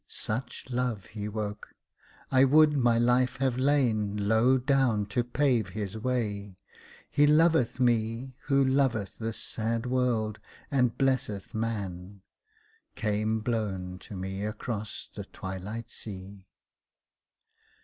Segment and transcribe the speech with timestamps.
[0.07, 1.75] Such love He woke,
[2.31, 6.57] I would my life have lain Low down to pave His way,
[7.07, 10.39] "He loveth me Who loveth this sad world,
[10.71, 12.23] and blesseth man,"
[12.95, 16.47] Came blown to me across the twilight sea.